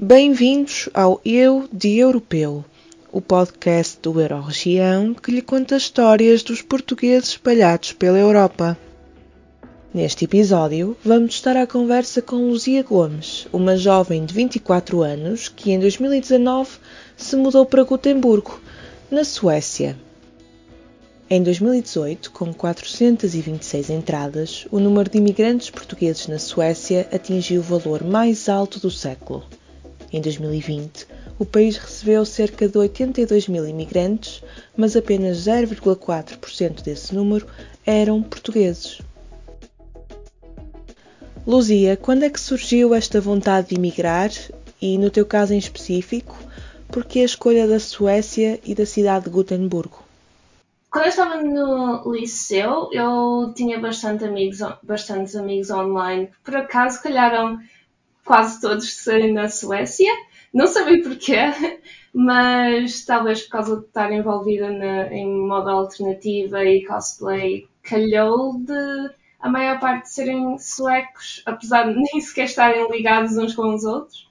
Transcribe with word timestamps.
Bem-vindos 0.00 0.88
ao 0.94 1.20
Eu 1.24 1.68
de 1.72 1.98
Europeu, 1.98 2.64
o 3.10 3.20
podcast 3.20 3.98
do 4.00 4.20
Euroregião 4.20 5.12
que 5.12 5.32
lhe 5.32 5.42
conta 5.42 5.76
histórias 5.76 6.40
dos 6.44 6.62
portugueses 6.62 7.30
espalhados 7.30 7.94
pela 7.94 8.16
Europa. 8.16 8.78
Neste 9.92 10.24
episódio, 10.24 10.96
vamos 11.04 11.34
estar 11.34 11.56
à 11.56 11.66
conversa 11.66 12.22
com 12.22 12.48
Luzia 12.48 12.84
Gomes, 12.84 13.48
uma 13.52 13.76
jovem 13.76 14.24
de 14.24 14.32
24 14.32 15.02
anos 15.02 15.48
que 15.48 15.72
em 15.72 15.80
2019 15.80 16.78
se 17.16 17.34
mudou 17.34 17.66
para 17.66 17.82
Gotemburgo, 17.82 18.60
na 19.10 19.24
Suécia. 19.24 19.98
Em 21.28 21.42
2018, 21.42 22.30
com 22.30 22.54
426 22.54 23.90
entradas, 23.90 24.64
o 24.70 24.78
número 24.78 25.10
de 25.10 25.18
imigrantes 25.18 25.70
portugueses 25.70 26.28
na 26.28 26.38
Suécia 26.38 27.08
atingiu 27.12 27.62
o 27.62 27.64
valor 27.64 28.04
mais 28.04 28.48
alto 28.48 28.78
do 28.78 28.92
século. 28.92 29.42
Em 30.10 30.20
2020, 30.20 31.06
o 31.38 31.44
país 31.44 31.76
recebeu 31.76 32.24
cerca 32.24 32.66
de 32.66 32.78
82 32.78 33.46
mil 33.48 33.68
imigrantes, 33.68 34.42
mas 34.76 34.96
apenas 34.96 35.38
0,4% 35.46 36.82
desse 36.82 37.14
número 37.14 37.46
eram 37.84 38.22
portugueses. 38.22 39.00
Luzia, 41.46 41.96
quando 41.96 42.24
é 42.24 42.30
que 42.30 42.40
surgiu 42.40 42.94
esta 42.94 43.20
vontade 43.20 43.68
de 43.68 43.74
emigrar 43.76 44.30
e, 44.80 44.98
no 44.98 45.10
teu 45.10 45.26
caso 45.26 45.54
em 45.54 45.58
específico, 45.58 46.36
por 46.88 47.04
que 47.04 47.20
a 47.20 47.24
escolha 47.24 47.66
da 47.66 47.78
Suécia 47.78 48.58
e 48.64 48.74
da 48.74 48.86
cidade 48.86 49.26
de 49.26 49.30
Gotemburgo? 49.30 50.02
Quando 50.90 51.04
eu 51.04 51.10
estava 51.10 51.42
no 51.42 52.12
liceu, 52.12 52.88
eu 52.92 53.52
tinha 53.54 53.78
bastante 53.78 54.24
amigos, 54.24 54.58
bastantes 54.82 55.36
amigos 55.36 55.70
online 55.70 56.26
que 56.26 56.38
por 56.42 56.56
acaso 56.56 57.02
calharam 57.02 57.58
quase 58.28 58.60
todos 58.60 58.92
serem 58.92 59.32
na 59.32 59.48
Suécia. 59.48 60.12
Não 60.52 60.66
sabia 60.66 61.02
porquê, 61.02 61.36
mas 62.12 63.04
talvez 63.06 63.42
por 63.42 63.50
causa 63.50 63.76
de 63.80 63.86
estar 63.86 64.12
envolvida 64.12 64.70
na, 64.70 65.12
em 65.12 65.26
moda 65.26 65.70
alternativa 65.72 66.62
e 66.62 66.84
cosplay, 66.84 67.66
calhou 67.82 68.58
de 68.58 69.10
a 69.40 69.48
maior 69.48 69.80
parte 69.80 70.10
serem 70.10 70.58
suecos, 70.58 71.42
apesar 71.46 71.84
de 71.84 71.94
nem 72.12 72.20
sequer 72.20 72.44
estarem 72.44 72.90
ligados 72.90 73.36
uns 73.38 73.54
com 73.54 73.74
os 73.74 73.84
outros. 73.84 74.28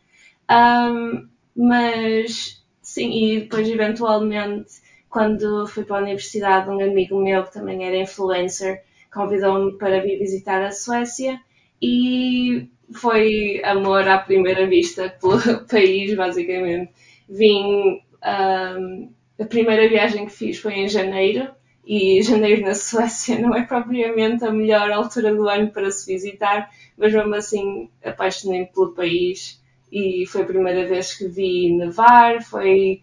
Um, 0.49 1.27
mas 1.55 2.63
sim, 2.81 3.11
e 3.11 3.39
depois 3.41 3.67
eventualmente 3.67 4.87
quando 5.09 5.65
fui 5.65 5.83
para 5.83 5.97
a 5.97 6.01
universidade, 6.03 6.69
um 6.69 6.79
amigo 6.79 7.19
meu 7.19 7.43
que 7.43 7.53
também 7.53 7.83
era 7.85 7.97
influencer 7.97 8.83
convidou-me 9.11 9.77
para 9.77 10.01
vir 10.01 10.19
visitar 10.19 10.61
a 10.61 10.71
Suécia 10.71 11.41
e 11.81 12.69
foi 12.93 13.61
amor 13.63 14.07
à 14.07 14.17
primeira 14.17 14.65
vista 14.67 15.09
pelo 15.09 15.39
país, 15.67 16.15
basicamente. 16.15 16.91
Vim. 17.29 18.01
Um, 18.23 19.11
a 19.39 19.45
primeira 19.45 19.87
viagem 19.87 20.25
que 20.25 20.31
fiz 20.31 20.57
foi 20.57 20.73
em 20.73 20.87
janeiro 20.87 21.47
e 21.85 22.21
janeiro 22.23 22.63
na 22.63 22.73
Suécia 22.75 23.39
não 23.39 23.55
é 23.55 23.63
propriamente 23.63 24.43
a 24.43 24.51
melhor 24.51 24.89
altura 24.91 25.33
do 25.33 25.47
ano 25.47 25.71
para 25.71 25.91
se 25.91 26.11
visitar, 26.11 26.69
mas 26.97 27.13
mesmo 27.13 27.35
assim 27.35 27.89
apaixonei-me 28.03 28.67
pelo 28.67 28.93
país 28.93 29.61
e 29.91 30.25
foi 30.25 30.41
a 30.41 30.45
primeira 30.45 30.87
vez 30.87 31.15
que 31.15 31.27
vi 31.27 31.71
nevar, 31.77 32.41
foi. 32.41 33.01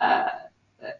Uh, 0.00 0.46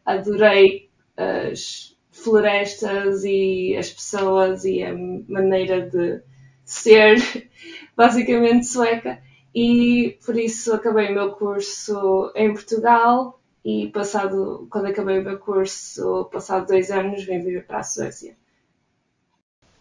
adorei 0.05 0.89
as 1.17 1.97
florestas 2.11 3.25
e 3.25 3.77
as 3.77 3.91
pessoas 3.91 4.65
e 4.65 4.83
a 4.83 4.95
maneira 5.28 5.83
de 5.83 6.23
ser 6.67 7.48
basicamente 7.97 8.67
sueca 8.67 9.22
e 9.55 10.19
por 10.27 10.36
isso 10.36 10.75
acabei 10.75 11.11
o 11.11 11.14
meu 11.14 11.31
curso 11.33 12.31
em 12.34 12.53
Portugal 12.53 13.41
e 13.64 13.89
passado, 13.89 14.69
quando 14.70 14.87
acabei 14.87 15.19
o 15.19 15.25
meu 15.25 15.39
curso, 15.39 16.28
passado 16.31 16.67
dois 16.67 16.91
anos, 16.91 17.25
vim 17.25 17.41
viver 17.41 17.66
para 17.66 17.78
a 17.78 17.82
Suécia. 17.82 18.37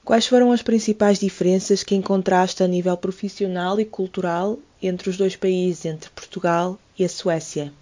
Quais 0.03 0.25
foram 0.25 0.51
as 0.51 0.61
principais 0.61 1.19
diferenças 1.19 1.83
que 1.83 1.93
encontraste 1.93 2.63
a 2.63 2.67
nível 2.67 2.95
profissional 2.95 3.79
e 3.79 3.85
cultural 3.85 4.57
entre 4.81 5.09
os 5.09 5.17
dois 5.17 5.35
países, 5.35 5.85
entre 5.85 6.09
Portugal 6.11 6.79
e 6.97 7.03
a 7.03 7.09
Suécia? 7.09 7.73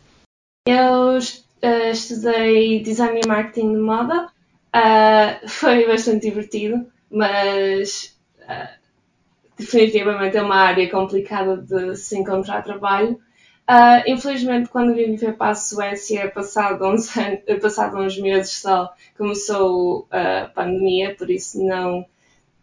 Eu 0.68 1.18
uh, 1.20 1.92
estudei 1.92 2.82
design 2.82 3.22
e 3.24 3.28
marketing 3.28 3.74
de 3.74 3.80
moda. 3.80 4.30
Uh, 4.76 5.48
foi 5.48 5.86
bastante 5.86 6.28
divertido, 6.28 6.86
mas 7.12 8.18
uh, 8.40 8.83
definitivamente 9.66 10.38
é 10.38 10.42
uma 10.42 10.56
área 10.56 10.90
complicada 10.90 11.58
de 11.58 11.96
se 11.96 12.18
encontrar 12.18 12.64
trabalho. 12.64 13.20
Uh, 13.70 14.04
infelizmente, 14.08 14.70
quando 14.70 14.94
vim 14.94 15.16
viver 15.16 15.38
para 15.38 15.52
a 15.52 15.56
Suécia, 15.56 16.30
passado 16.30 16.86
uns, 16.86 17.16
anos, 17.18 17.40
passado 17.62 17.98
uns 17.98 18.18
meses 18.20 18.54
só, 18.54 18.94
começou 19.18 20.08
a 20.12 20.50
pandemia, 20.54 21.16
por 21.16 21.30
isso 21.30 21.64
não 21.66 22.06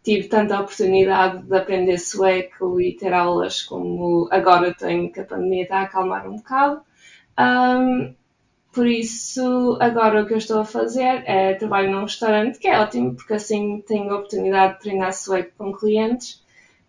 tive 0.03 0.27
tanta 0.27 0.59
oportunidade 0.59 1.43
de 1.43 1.55
aprender 1.55 1.97
sueco 1.99 2.79
e 2.81 2.95
ter 2.95 3.13
aulas 3.13 3.61
como 3.61 4.27
agora 4.31 4.73
tenho, 4.73 5.11
que 5.11 5.19
a 5.19 5.25
pandemia 5.25 5.63
está 5.63 5.79
a 5.79 5.83
acalmar 5.83 6.27
um 6.27 6.37
bocado. 6.37 6.81
Um, 7.39 8.13
por 8.71 8.87
isso, 8.87 9.77
agora 9.81 10.21
o 10.21 10.25
que 10.25 10.33
eu 10.33 10.37
estou 10.37 10.59
a 10.59 10.65
fazer 10.65 11.23
é 11.25 11.53
trabalho 11.55 11.91
num 11.91 12.03
restaurante, 12.03 12.57
que 12.57 12.67
é 12.67 12.79
ótimo, 12.79 13.15
porque 13.15 13.33
assim 13.33 13.83
tenho 13.85 14.11
a 14.11 14.15
oportunidade 14.15 14.75
de 14.75 14.79
treinar 14.79 15.13
sueco 15.13 15.51
com 15.57 15.73
clientes. 15.73 16.41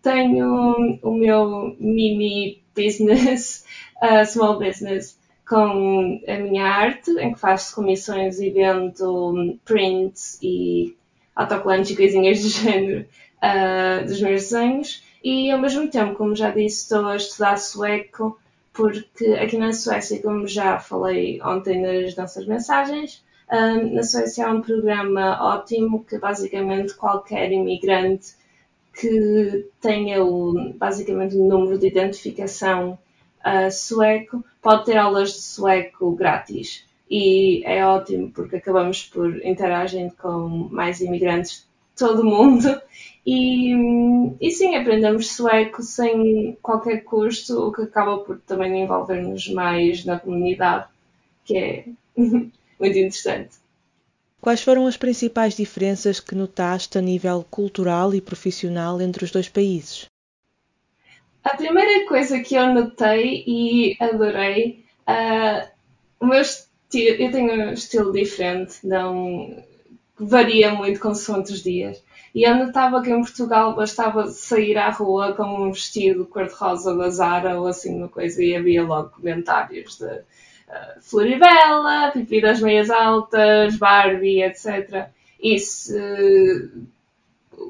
Tenho 0.03 0.99
o 1.01 1.11
meu 1.15 1.75
mini 1.79 2.61
business, 2.75 3.65
uh, 4.03 4.25
small 4.25 4.59
business, 4.59 5.17
com 5.47 6.21
a 6.27 6.37
minha 6.37 6.65
arte, 6.65 7.09
em 7.19 7.33
que 7.33 7.39
faço 7.39 7.73
comissões 7.73 8.39
e 8.39 8.51
vendo 8.51 9.57
prints 9.65 10.37
e 10.43 10.95
autocolantes 11.35 11.91
e 11.91 11.95
coisinhas 11.95 12.41
do 12.41 12.49
género 12.49 13.07
uh, 13.41 14.05
dos 14.05 14.21
meus 14.21 14.41
desenhos. 14.43 15.03
E 15.23 15.49
ao 15.49 15.59
mesmo 15.59 15.89
tempo, 15.89 16.15
como 16.15 16.35
já 16.35 16.51
disse, 16.51 16.83
estou 16.83 17.07
a 17.07 17.15
estudar 17.15 17.57
sueco 17.57 18.37
porque 18.73 19.25
aqui 19.35 19.57
na 19.57 19.71
Suécia, 19.71 20.21
como 20.21 20.47
já 20.47 20.79
falei 20.79 21.41
ontem 21.41 21.81
nas 21.81 22.15
nossas 22.15 22.45
mensagens, 22.45 23.23
na 23.91 24.01
Suécia 24.03 24.47
há 24.47 24.51
um 24.51 24.61
programa 24.61 25.37
ótimo 25.41 26.03
que 26.03 26.17
basicamente 26.17 26.95
qualquer 26.95 27.51
imigrante 27.51 28.33
que 28.93 29.67
tenha 29.81 30.23
o, 30.23 30.73
basicamente 30.75 31.35
o 31.35 31.47
número 31.47 31.77
de 31.77 31.87
identificação 31.87 32.97
uh, 33.45 33.71
sueco 33.71 34.43
pode 34.61 34.85
ter 34.85 34.97
aulas 34.97 35.33
de 35.33 35.41
sueco 35.41 36.15
grátis. 36.15 36.85
E 37.09 37.63
é 37.65 37.85
ótimo 37.85 38.31
porque 38.31 38.55
acabamos 38.55 39.03
por 39.03 39.45
interagir 39.45 40.11
com 40.21 40.69
mais 40.71 41.01
imigrantes 41.01 41.59
de 41.59 41.65
todo 41.95 42.21
o 42.21 42.25
mundo 42.25 42.81
e, 43.25 43.73
e 44.41 44.51
sim, 44.51 44.75
aprendemos 44.75 45.31
sueco 45.31 45.81
sem 45.81 46.57
qualquer 46.61 47.03
custo, 47.03 47.67
o 47.67 47.71
que 47.71 47.83
acaba 47.83 48.17
por 48.19 48.39
também 48.41 48.83
envolver-nos 48.83 49.47
mais 49.49 50.03
na 50.03 50.19
comunidade, 50.19 50.87
que 51.45 51.57
é 51.57 51.85
muito 52.17 52.51
interessante. 52.79 53.62
Quais 54.43 54.61
foram 54.61 54.85
as 54.87 54.97
principais 54.97 55.55
diferenças 55.55 56.19
que 56.19 56.35
notaste 56.35 56.97
a 56.97 57.01
nível 57.01 57.45
cultural 57.49 58.13
e 58.13 58.19
profissional 58.19 58.99
entre 58.99 59.23
os 59.23 59.31
dois 59.31 59.47
países? 59.47 60.07
A 61.41 61.55
primeira 61.55 62.05
coisa 62.09 62.37
que 62.41 62.53
eu 62.53 62.73
notei 62.73 63.45
e 63.47 63.95
adorei, 64.01 64.83
uh, 65.07 65.65
o 66.19 66.25
meu 66.25 66.41
eu 66.93 67.31
tenho 67.31 67.53
um 67.53 67.71
estilo 67.71 68.11
diferente, 68.11 68.85
não 68.85 69.63
varia 70.19 70.73
muito 70.73 70.99
consoante 70.99 71.53
os 71.53 71.63
dias. 71.63 72.03
E 72.35 72.43
eu 72.43 72.53
notava 72.53 73.01
que 73.01 73.11
em 73.11 73.21
Portugal 73.21 73.73
bastava 73.73 74.27
sair 74.27 74.77
à 74.77 74.89
rua 74.89 75.33
com 75.37 75.43
um 75.43 75.71
vestido 75.71 76.25
cor-de-rosa 76.25 76.93
da 76.97 77.09
Zara 77.09 77.57
ou 77.57 77.65
assim 77.65 77.95
uma 77.95 78.09
coisa 78.09 78.43
e 78.43 78.53
havia 78.53 78.83
logo 78.83 79.11
comentários 79.11 79.97
de 79.97 80.21
uh, 80.69 81.01
Floribela, 81.01 82.11
Pipi 82.11 82.41
das 82.41 82.61
Meias 82.61 82.89
Altas, 82.89 83.75
Barbie, 83.77 84.43
etc. 84.43 85.07
E 85.39 85.59
se 85.59 86.71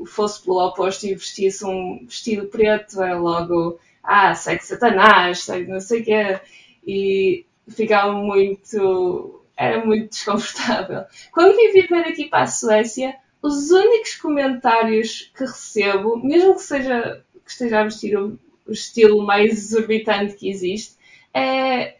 fosse 0.05 0.43
pelo 0.43 0.65
oposto 0.65 1.05
e 1.05 1.15
vestisse 1.15 1.65
um 1.65 2.05
vestido 2.05 2.47
preto, 2.47 3.01
era 3.01 3.17
logo, 3.17 3.79
ah, 4.03 4.33
segue 4.35 4.63
Satanás, 4.63 5.39
segue 5.39 5.71
não 5.71 5.79
sei 5.79 6.01
o 6.01 6.05
quê. 6.05 6.39
E 6.85 7.45
ficava 7.67 8.13
muito 8.13 9.39
era 9.55 9.85
muito 9.85 10.09
desconfortável. 10.09 11.03
Quando 11.31 11.55
vim 11.55 11.71
viver 11.71 12.07
aqui 12.07 12.25
para 12.25 12.43
a 12.43 12.47
Suécia, 12.47 13.15
os 13.41 13.71
únicos 13.71 14.15
comentários 14.15 15.31
que 15.35 15.43
recebo, 15.43 16.17
mesmo 16.17 16.55
que 16.55 16.61
seja 16.61 17.23
que 17.43 17.51
esteja 17.51 17.81
a 17.81 17.83
vestir 17.83 18.17
o 18.17 18.39
estilo 18.69 19.21
mais 19.25 19.51
exorbitante 19.51 20.35
que 20.35 20.49
existe, 20.49 20.95
é 21.33 21.97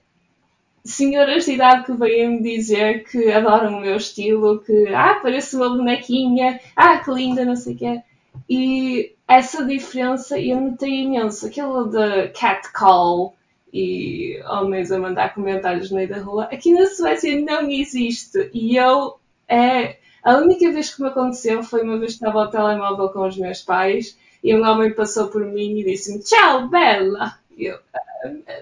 senhoras 0.93 1.45
de 1.45 1.53
idade 1.53 1.85
que 1.85 1.93
vêm 1.93 2.29
me 2.29 2.41
dizer 2.41 3.03
que 3.03 3.31
adoram 3.31 3.77
o 3.77 3.81
meu 3.81 3.95
estilo, 3.95 4.59
que 4.59 4.87
ah, 4.89 5.19
parece 5.21 5.55
uma 5.55 5.69
bonequinha, 5.69 6.59
ah, 6.75 6.97
que 6.99 7.11
linda, 7.11 7.45
não 7.45 7.55
sei 7.55 7.73
o 7.73 7.77
quê. 7.77 8.01
E 8.49 9.13
essa 9.27 9.65
diferença 9.65 10.39
eu 10.39 10.59
notei 10.59 11.03
imenso. 11.03 11.45
Aquilo 11.47 11.89
de 11.89 12.29
catcall 12.29 13.35
e 13.73 14.39
homens 14.47 14.91
a 14.91 14.99
mandar 14.99 15.33
comentários 15.33 15.89
no 15.89 15.97
meio 15.97 16.09
da 16.09 16.19
rua. 16.19 16.43
Aqui 16.45 16.71
na 16.71 16.85
Suécia 16.85 17.39
não 17.41 17.69
existe. 17.69 18.49
E 18.53 18.75
eu. 18.75 19.15
É, 19.47 19.97
a 20.23 20.37
única 20.37 20.71
vez 20.71 20.93
que 20.93 21.01
me 21.01 21.09
aconteceu 21.09 21.63
foi 21.63 21.83
uma 21.83 21.97
vez 21.97 22.13
que 22.13 22.25
estava 22.25 22.43
ao 22.43 22.49
telemóvel 22.49 23.09
com 23.09 23.27
os 23.27 23.37
meus 23.37 23.61
pais 23.61 24.17
e 24.43 24.55
um 24.55 24.65
homem 24.65 24.93
passou 24.93 25.27
por 25.27 25.45
mim 25.45 25.79
e 25.79 25.83
disse-me 25.83 26.23
Tchau, 26.23 26.69
Bela! 26.69 27.37
E 27.57 27.65
eu, 27.65 27.77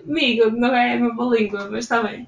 amigo, 0.05 0.51
não 0.51 0.75
é 0.75 0.93
a 0.93 0.99
mesma 0.99 1.25
língua, 1.25 1.69
mas 1.69 1.85
está 1.85 2.01
bem. 2.03 2.27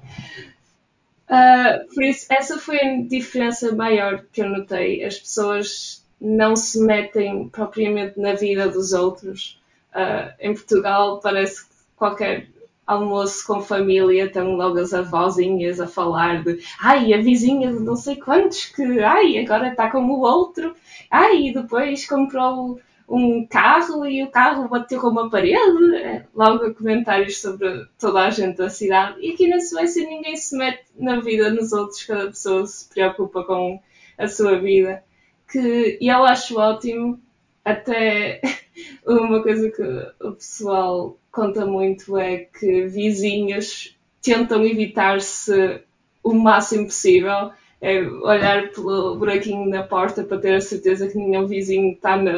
Uh, 1.28 1.94
por 1.94 2.04
isso, 2.04 2.26
essa 2.30 2.58
foi 2.58 2.78
a 2.78 3.02
diferença 3.02 3.74
maior 3.74 4.24
que 4.32 4.42
eu 4.42 4.48
notei. 4.48 5.02
As 5.04 5.18
pessoas 5.18 6.04
não 6.20 6.54
se 6.54 6.80
metem 6.80 7.48
propriamente 7.48 8.18
na 8.18 8.34
vida 8.34 8.68
dos 8.68 8.92
outros. 8.92 9.60
Uh, 9.94 10.32
em 10.40 10.54
Portugal, 10.54 11.20
parece 11.20 11.64
que 11.64 11.74
qualquer 11.96 12.48
almoço 12.86 13.46
com 13.46 13.62
família 13.62 14.26
estão 14.26 14.56
logo 14.56 14.78
as 14.78 14.92
avózinhas 14.92 15.80
a 15.80 15.86
falar 15.86 16.42
de 16.42 16.60
ai, 16.80 17.14
a 17.14 17.18
vizinha 17.18 17.72
de 17.72 17.80
não 17.80 17.96
sei 17.96 18.16
quantos 18.16 18.66
que 18.66 19.00
ai, 19.00 19.38
agora 19.38 19.68
está 19.68 19.90
com 19.90 20.04
o 20.04 20.20
outro, 20.20 20.74
ai, 21.10 21.46
e 21.46 21.54
depois 21.54 22.06
comprou 22.06 22.78
um 23.08 23.46
carro 23.46 24.06
e 24.06 24.22
o 24.22 24.30
carro 24.30 24.68
bateu 24.68 25.00
com 25.00 25.08
uma 25.08 25.30
parede. 25.30 25.96
É, 25.96 26.26
logo 26.34 26.74
comentários 26.74 27.40
sobre 27.40 27.86
toda 27.98 28.20
a 28.20 28.30
gente 28.30 28.56
da 28.56 28.70
cidade. 28.70 29.18
E 29.20 29.32
aqui 29.32 29.48
na 29.48 29.60
Suécia 29.60 30.06
ninguém 30.06 30.36
se 30.36 30.56
mete 30.56 30.84
na 30.96 31.20
vida 31.20 31.50
dos 31.50 31.72
outros, 31.72 32.04
cada 32.04 32.26
pessoa 32.26 32.66
se 32.66 32.88
preocupa 32.88 33.44
com 33.44 33.80
a 34.18 34.28
sua 34.28 34.58
vida. 34.58 35.02
Que 35.50 35.98
eu 36.00 36.24
acho 36.24 36.58
ótimo, 36.58 37.20
até 37.64 38.40
uma 39.06 39.42
coisa 39.42 39.70
que 39.70 39.82
o 40.24 40.32
pessoal 40.32 41.18
conta 41.30 41.66
muito 41.66 42.16
é 42.16 42.38
que 42.38 42.86
vizinhos 42.86 43.96
tentam 44.22 44.64
evitar-se 44.64 45.82
o 46.22 46.32
máximo 46.32 46.86
possível 46.86 47.52
é 47.84 48.00
olhar 48.00 48.70
pelo 48.70 49.16
buraquinho 49.16 49.68
na 49.68 49.82
porta 49.82 50.24
para 50.24 50.38
ter 50.38 50.54
a 50.54 50.60
certeza 50.60 51.06
que 51.06 51.18
nenhum 51.18 51.46
vizinho 51.46 51.92
está 51.92 52.16
no, 52.16 52.32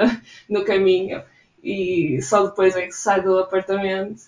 no 0.51 0.65
caminho 0.65 1.23
e 1.63 2.21
só 2.21 2.47
depois 2.47 2.75
é 2.75 2.87
que 2.87 2.93
sai 2.93 3.23
do 3.23 3.39
apartamento. 3.39 4.23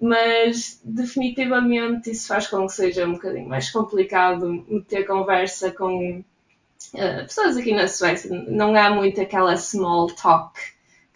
Mas 0.00 0.80
definitivamente 0.84 2.10
isso 2.10 2.26
faz 2.26 2.48
com 2.48 2.66
que 2.66 2.72
seja 2.72 3.06
um 3.06 3.12
bocadinho 3.12 3.48
mais 3.48 3.70
complicado 3.70 4.66
ter 4.88 5.04
conversa 5.04 5.70
com 5.70 6.18
uh, 6.18 7.22
pessoas 7.22 7.56
aqui 7.56 7.72
na 7.72 7.86
Suécia. 7.86 8.30
Não 8.48 8.74
há 8.74 8.90
muito 8.90 9.20
aquela 9.20 9.56
small 9.56 10.08
talk 10.08 10.58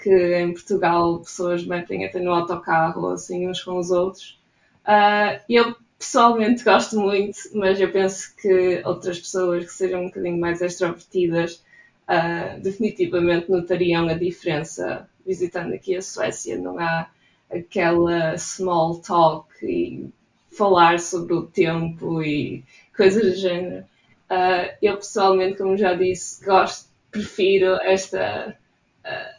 que 0.01 0.39
em 0.39 0.53
Portugal 0.53 1.19
pessoas 1.19 1.67
metem 1.67 2.07
até 2.07 2.21
no 2.21 2.33
autocarro 2.33 3.09
assim 3.09 3.49
uns 3.49 3.61
com 3.63 3.77
os 3.77 3.91
outros. 3.91 4.41
Uh, 4.87 5.43
eu 5.49 5.75
pessoalmente 5.99 6.63
gosto 6.63 6.99
muito, 6.99 7.39
mas 7.55 7.81
eu 7.81 7.91
penso 7.91 8.35
que 8.37 8.81
outras 8.85 9.19
pessoas 9.19 9.65
que 9.65 9.73
sejam 9.73 10.03
um 10.03 10.07
bocadinho 10.07 10.39
mais 10.39 10.63
extrovertidas 10.63 11.63
uh, 12.09 12.61
definitivamente 12.61 13.51
notariam 13.51 14.09
a 14.09 14.15
diferença 14.15 15.09
visitando 15.27 15.75
aqui 15.75 15.97
a 15.97 16.03
Suécia. 16.03 16.57
Não 16.57 16.79
há 16.79 17.11
aquela 17.51 18.39
small 18.39 19.01
talk 19.01 19.49
e 19.63 20.09
falar 20.51 21.01
sobre 21.01 21.35
o 21.35 21.43
tempo 21.43 22.23
e 22.23 22.65
coisas 22.97 23.23
do 23.23 23.41
género. 23.41 23.85
Uh, 24.31 24.77
eu 24.81 24.97
pessoalmente, 24.97 25.59
como 25.59 25.77
já 25.77 25.95
disse, 25.95 26.45
gosto, 26.45 26.89
prefiro 27.11 27.75
esta 27.83 28.57
uh, 29.05 29.39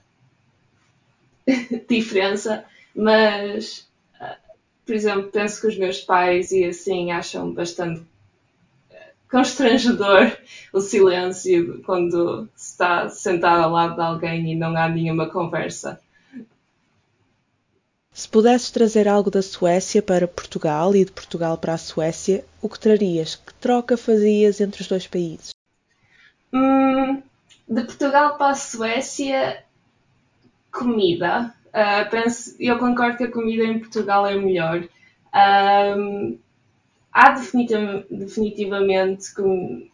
diferença, 1.88 2.66
mas 2.96 3.89
por 4.90 4.96
exemplo, 4.96 5.30
penso 5.30 5.62
que 5.62 5.68
os 5.68 5.78
meus 5.78 6.00
pais 6.02 6.52
e 6.52 6.66
assim 6.66 7.12
acham 7.12 7.54
bastante 7.54 8.02
eh, 8.90 9.12
constrangedor 9.30 10.36
o 10.74 10.80
silêncio 10.80 11.84
quando 11.84 12.50
se 12.56 12.72
está 12.72 13.08
sentado 13.08 13.66
ao 13.66 13.70
lado 13.70 13.94
de 13.94 14.02
alguém 14.02 14.52
e 14.52 14.56
não 14.56 14.76
há 14.76 14.90
nenhuma 14.90 15.30
conversa. 15.30 16.02
Se 18.12 18.28
pudesses 18.28 18.72
trazer 18.72 19.08
algo 19.08 19.30
da 19.30 19.44
Suécia 19.44 20.02
para 20.02 20.28
Portugal 20.28 20.96
e 20.96 21.06
de 21.06 21.12
Portugal 21.12 21.56
para 21.56 21.76
a 21.76 21.78
Suécia, 21.78 22.44
o 22.60 22.68
que 22.68 22.80
trarias? 22.80 23.36
Que 23.36 23.54
troca 23.54 23.96
fazias 23.96 24.60
entre 24.60 24.82
os 24.82 24.88
dois 24.88 25.06
países? 25.06 25.52
Hum, 26.52 27.22
de 27.68 27.84
Portugal 27.84 28.40
para 28.40 28.54
a 28.54 28.56
Suécia, 28.56 29.64
comida. 30.72 31.54
Uh, 31.70 32.10
penso, 32.10 32.56
eu 32.60 32.78
concordo 32.80 33.18
que 33.18 33.24
a 33.26 33.32
comida 33.32 33.64
em 33.64 33.80
Portugal 33.80 34.26
é 34.26 34.36
melhor. 34.36 34.88
Um, 35.34 36.40
há 37.12 37.32
definitiv 37.32 38.06
definitivamente 38.10 39.34
com, 39.34 39.88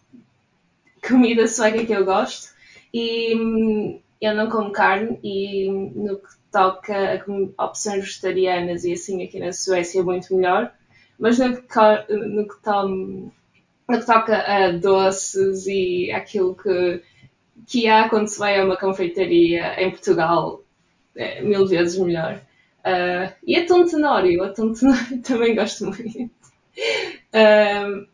comida 1.08 1.48
sueca 1.48 1.86
que 1.86 1.94
eu 1.94 2.06
gosto 2.06 2.54
e 2.94 4.02
eu 4.22 4.36
não 4.36 4.50
como 4.50 4.72
carne 4.72 5.20
e 5.24 5.70
no 5.70 6.18
que 6.18 6.30
toca 6.52 7.24
a 7.58 7.66
opções 7.66 8.06
vegetarianas 8.06 8.86
e 8.86 8.94
assim 8.94 9.24
aqui 9.24 9.40
na 9.40 9.52
Suécia 9.52 10.00
é 10.00 10.04
muito 10.04 10.34
melhor, 10.36 10.72
mas 11.20 11.38
no 11.38 11.56
que, 11.56 11.80
no 12.10 12.48
que, 12.48 12.70
no 13.88 14.00
que 14.00 14.06
toca 14.06 14.38
a 14.38 14.72
doces 14.72 15.68
e 15.68 16.12
aquilo 16.12 16.56
que, 16.56 17.04
que 17.68 17.88
há 17.88 18.10
quando 18.10 18.28
se 18.28 18.40
vai 18.40 18.60
a 18.60 18.66
uma 18.66 18.78
confeitaria 18.78 19.82
em 19.82 19.92
Portugal 19.92 20.65
é 21.16 21.42
mil 21.42 21.66
vezes 21.68 21.98
melhor. 21.98 22.42
Uh, 22.80 23.34
e 23.46 23.56
atum 23.56 23.86
tenório, 23.86 24.44
atum 24.44 24.74
tenório 24.76 25.22
também 25.22 25.56
gosto 25.56 25.86
muito. 25.86 26.30
Uh, 27.34 28.08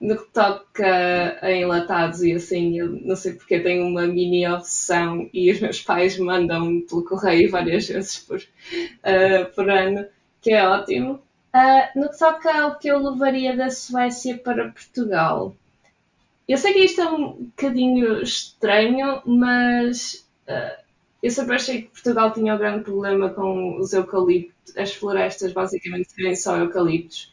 no 0.00 0.16
que 0.16 0.30
toca 0.32 1.38
a 1.42 1.52
enlatados 1.52 2.22
e 2.22 2.32
assim, 2.32 2.78
eu 2.78 2.88
não 2.88 3.16
sei 3.16 3.32
porque 3.32 3.58
tenho 3.58 3.86
uma 3.86 4.06
mini 4.06 4.46
obsessão 4.46 5.28
e 5.32 5.50
os 5.50 5.60
meus 5.60 5.82
pais 5.82 6.16
mandam 6.18 6.80
pelo 6.82 7.04
correio 7.04 7.50
várias 7.50 7.88
vezes 7.88 8.18
por, 8.18 8.38
uh, 8.38 9.54
por 9.54 9.68
ano, 9.68 10.06
que 10.40 10.52
é 10.52 10.66
ótimo. 10.66 11.20
Uh, 11.54 11.98
no 11.98 12.10
que 12.10 12.18
toca 12.18 12.60
ao 12.60 12.78
que 12.78 12.88
eu 12.88 12.98
levaria 12.98 13.56
da 13.56 13.70
Suécia 13.70 14.38
para 14.38 14.70
Portugal, 14.70 15.56
eu 16.46 16.56
sei 16.56 16.72
que 16.72 16.84
isto 16.84 17.00
é 17.00 17.10
um 17.10 17.32
bocadinho 17.44 18.22
estranho, 18.22 19.20
mas 19.26 20.26
uh, 20.48 20.87
eu 21.22 21.30
sempre 21.30 21.56
achei 21.56 21.82
que 21.82 21.88
Portugal 21.88 22.32
tinha 22.32 22.54
um 22.54 22.58
grande 22.58 22.84
problema 22.84 23.30
com 23.30 23.78
os 23.78 23.92
eucaliptos, 23.92 24.76
as 24.76 24.94
florestas 24.94 25.52
basicamente 25.52 26.12
serem 26.12 26.36
só 26.36 26.56
eucaliptos. 26.56 27.32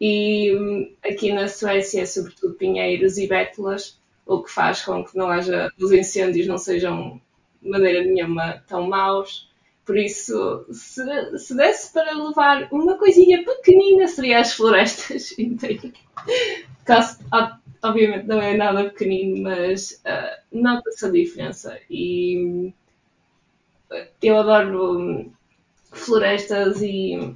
E 0.00 0.54
hum, 0.54 0.94
aqui 1.04 1.32
na 1.32 1.48
Suécia 1.48 2.02
é 2.02 2.06
sobretudo 2.06 2.54
pinheiros 2.54 3.16
e 3.18 3.26
bétulas, 3.26 3.98
o 4.26 4.42
que 4.42 4.50
faz 4.50 4.82
com 4.84 5.04
que 5.04 5.16
não 5.16 5.28
haja, 5.28 5.70
os 5.80 5.92
incêndios 5.92 6.46
não 6.46 6.58
sejam 6.58 7.20
de 7.62 7.70
maneira 7.70 8.04
nenhuma 8.04 8.62
tão 8.66 8.88
maus. 8.88 9.50
Por 9.84 9.96
isso, 9.96 10.64
se, 10.70 11.38
se 11.38 11.56
desse 11.56 11.92
para 11.92 12.12
levar 12.12 12.68
uma 12.70 12.96
coisinha 12.96 13.44
pequenina, 13.44 14.06
seria 14.06 14.40
as 14.40 14.52
florestas 14.52 15.36
inteiras. 15.38 15.92
Obviamente 17.82 18.26
não 18.26 18.40
é 18.40 18.56
nada 18.56 18.84
pequenino, 18.90 19.42
mas 19.42 20.02
uh, 20.06 20.42
nota-se 20.52 21.04
a 21.04 21.10
diferença. 21.10 21.80
E 21.90 22.44
hum, 22.44 22.72
eu 24.22 24.38
adoro 24.38 24.98
hum, 24.98 25.32
florestas 25.92 26.80
e, 26.82 27.34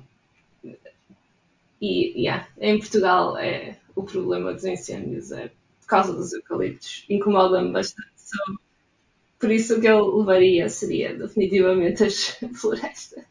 e 1.81 2.23
yeah, 2.23 2.49
em 2.59 2.79
Portugal 2.79 3.37
é 3.37 3.79
o 3.95 4.03
problema 4.03 4.53
dos 4.53 4.65
incêndios 4.65 5.33
é 5.33 5.51
por 5.81 5.87
causa 5.87 6.13
dos 6.13 6.33
eucaliptos. 6.33 7.05
Incomoda-me 7.09 7.73
bastante. 7.73 8.11
So, 8.17 8.59
por 9.39 9.51
isso 9.51 9.77
o 9.77 9.81
que 9.81 9.87
eu 9.87 10.17
levaria 10.17 10.69
seria 10.69 11.17
definitivamente 11.17 12.05
as 12.05 12.37
florestas. 12.61 13.25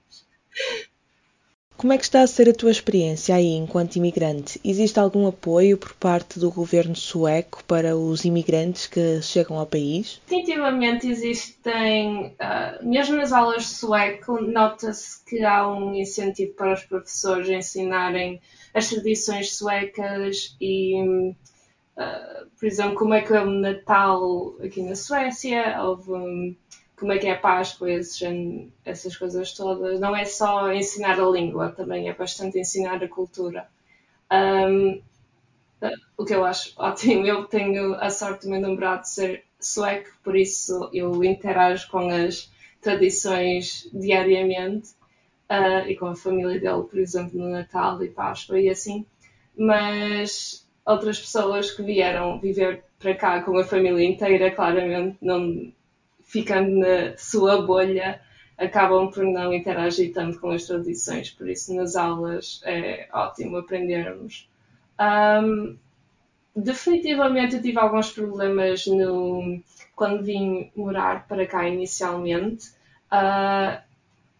Como 1.77 1.91
é 1.91 1.97
que 1.97 2.05
está 2.05 2.21
a 2.21 2.27
ser 2.27 2.49
a 2.49 2.53
tua 2.53 2.71
experiência 2.71 3.35
aí 3.35 3.51
enquanto 3.51 3.97
imigrante? 3.97 4.59
Existe 4.63 4.97
algum 4.97 5.27
apoio 5.27 5.77
por 5.77 5.93
parte 5.93 6.39
do 6.39 6.49
governo 6.49 6.95
sueco 6.95 7.63
para 7.65 7.97
os 7.97 8.23
imigrantes 8.23 8.87
que 8.87 9.21
chegam 9.21 9.59
ao 9.59 9.65
país? 9.65 10.21
Definitivamente 10.27 11.07
existem, 11.07 12.27
uh, 12.39 12.85
mesmo 12.85 13.17
nas 13.17 13.33
aulas 13.33 13.63
de 13.63 13.69
sueco, 13.69 14.41
nota-se 14.41 15.23
que 15.25 15.43
há 15.43 15.67
um 15.67 15.93
incentivo 15.93 16.53
para 16.53 16.73
os 16.73 16.83
professores 16.85 17.49
ensinarem 17.49 18.41
as 18.73 18.89
tradições 18.89 19.55
suecas 19.55 20.55
e, 20.61 21.01
uh, 21.01 22.49
por 22.57 22.65
exemplo, 22.65 22.95
como 22.95 23.13
é 23.13 23.21
que 23.21 23.33
é 23.33 23.41
o 23.41 23.49
Natal 23.49 24.55
aqui 24.63 24.81
na 24.81 24.95
Suécia, 24.95 25.81
houve 25.83 26.11
um, 26.11 26.55
como 26.97 27.11
é 27.11 27.17
que 27.17 27.27
é 27.27 27.31
a 27.33 27.39
Páscoa, 27.39 27.91
esses, 27.91 28.21
essas 28.83 29.15
coisas 29.17 29.53
todas. 29.53 29.99
Não 29.99 30.15
é 30.15 30.25
só 30.25 30.71
ensinar 30.71 31.19
a 31.19 31.29
língua, 31.29 31.71
também 31.71 32.09
é 32.09 32.13
bastante 32.13 32.59
ensinar 32.59 33.03
a 33.03 33.07
cultura. 33.07 33.67
Um, 34.31 35.01
o 36.17 36.25
que 36.25 36.33
eu 36.33 36.43
acho 36.45 36.73
ótimo. 36.77 37.25
Eu 37.25 37.45
tenho 37.45 37.95
a 37.95 38.09
sorte 38.09 38.45
do 38.45 38.51
meu 38.51 38.61
namorado 38.61 39.07
ser 39.07 39.43
sueco, 39.59 40.09
por 40.23 40.35
isso 40.35 40.89
eu 40.93 41.23
interajo 41.23 41.89
com 41.89 42.09
as 42.09 42.51
tradições 42.81 43.89
diariamente. 43.93 44.89
uh, 45.49 45.87
e 45.87 45.95
com 45.95 46.07
a 46.07 46.15
família 46.15 46.59
dele, 46.59 46.83
por 46.83 46.99
exemplo, 46.99 47.39
no 47.39 47.49
Natal 47.49 48.03
e 48.03 48.09
Páscoa 48.09 48.59
e 48.59 48.69
assim, 48.69 49.05
mas 49.57 50.67
outras 50.85 51.19
pessoas 51.19 51.71
que 51.71 51.83
vieram 51.83 52.39
viver 52.39 52.83
para 52.99 53.15
cá 53.15 53.41
com 53.41 53.57
a 53.57 53.63
família 53.63 54.03
inteira, 54.05 54.51
claramente, 54.51 55.17
não 55.21 55.71
ficando 56.25 56.79
na 56.79 57.15
sua 57.17 57.61
bolha, 57.61 58.19
acabam 58.57 59.09
por 59.09 59.23
não 59.23 59.53
interagir 59.53 60.13
tanto 60.13 60.39
com 60.39 60.51
as 60.51 60.65
tradições, 60.65 61.29
por 61.29 61.47
isso 61.47 61.73
nas 61.73 61.95
aulas 61.95 62.61
é 62.65 63.07
ótimo 63.13 63.57
aprendermos. 63.57 64.49
Um, 64.99 65.77
definitivamente 66.55 67.55
eu 67.55 67.61
tive 67.61 67.79
alguns 67.79 68.11
problemas 68.11 68.87
no, 68.87 69.61
quando 69.95 70.23
vim 70.23 70.71
morar 70.75 71.27
para 71.27 71.45
cá 71.45 71.67
inicialmente. 71.67 72.69
Uh, 73.11 73.81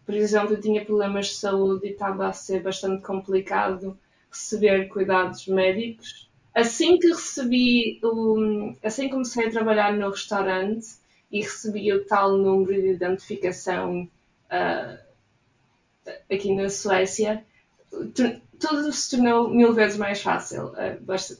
por 0.04 0.14
exemplo, 0.14 0.54
eu 0.54 0.60
tinha 0.60 0.84
problemas 0.84 1.28
de 1.28 1.34
saúde 1.34 1.86
e 1.86 1.90
estava 1.90 2.28
a 2.28 2.32
ser 2.32 2.62
bastante 2.62 3.02
complicado 3.02 3.98
receber 4.30 4.88
cuidados 4.88 5.46
médicos. 5.46 6.28
Assim 6.54 6.98
que 6.98 7.08
recebi, 7.08 8.00
um, 8.02 8.74
assim 8.82 9.08
comecei 9.10 9.46
a 9.46 9.50
trabalhar 9.50 9.92
no 9.92 10.10
restaurante 10.10 10.86
e 11.30 11.42
recebi 11.42 11.92
o 11.92 12.04
tal 12.04 12.36
número 12.36 12.80
de 12.80 12.88
identificação 12.88 14.08
uh, 14.50 14.98
aqui 16.32 16.54
na 16.54 16.68
Suécia, 16.68 17.44
tudo 18.58 18.92
se 18.92 19.10
tornou 19.16 19.50
mil 19.50 19.72
vezes 19.72 19.96
mais 19.96 20.22
fácil. 20.22 20.68
Uh, 20.68 21.00
basta, 21.00 21.36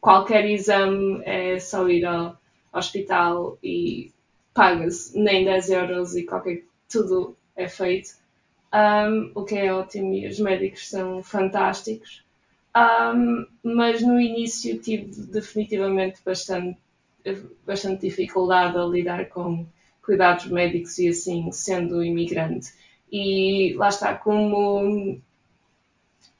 qualquer 0.00 0.44
exame 0.46 1.22
é 1.24 1.58
só 1.58 1.88
ir 1.88 2.04
ao 2.04 2.38
hospital 2.72 3.58
e 3.62 4.12
paga-se 4.54 5.18
nem 5.18 5.44
10 5.44 5.70
euros 5.70 6.16
e 6.16 6.24
qualquer 6.24 6.64
tudo 6.88 7.36
é 7.54 7.68
feito. 7.68 8.16
Um, 8.72 9.30
o 9.34 9.44
que 9.44 9.56
é 9.56 9.72
ótimo 9.72 10.14
e 10.14 10.26
os 10.26 10.38
médicos 10.38 10.88
são 10.88 11.22
fantásticos. 11.22 12.24
Um, 12.76 13.46
mas 13.62 14.02
no 14.02 14.20
início 14.20 14.78
tive 14.78 15.06
definitivamente 15.26 16.20
bastante, 16.24 16.78
bastante 17.66 18.02
dificuldade 18.08 18.76
a 18.76 18.84
lidar 18.84 19.28
com 19.28 19.66
cuidados 20.02 20.46
médicos 20.46 20.98
e 20.98 21.08
assim, 21.08 21.50
sendo 21.52 22.02
imigrante. 22.02 22.72
E 23.10 23.74
lá 23.76 23.88
está, 23.88 24.14
como 24.14 25.20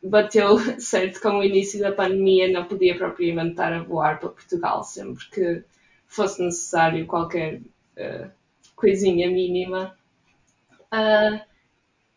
bateu 0.02 0.58
certo 0.80 1.20
com 1.20 1.38
o 1.38 1.44
início 1.44 1.80
da 1.80 1.92
pandemia, 1.92 2.50
não 2.50 2.64
podia 2.64 2.96
propriamente 2.96 3.50
estar 3.50 3.72
a 3.72 3.82
voar 3.82 4.18
para 4.18 4.30
Portugal 4.30 4.82
sempre 4.84 5.24
que 5.30 5.64
fosse 6.06 6.42
necessário 6.42 7.06
qualquer 7.06 7.60
uh, 7.60 8.30
coisinha 8.74 9.28
mínima. 9.28 9.94
Uh, 10.92 11.40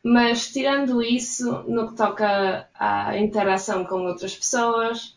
mas 0.03 0.51
tirando 0.51 1.03
isso, 1.03 1.63
no 1.67 1.89
que 1.89 1.95
toca 1.95 2.67
à 2.73 3.17
interação 3.17 3.83
com 3.83 4.05
outras 4.05 4.35
pessoas, 4.35 5.15